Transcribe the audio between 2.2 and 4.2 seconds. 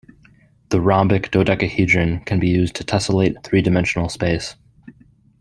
can be used to tessellate three-dimensional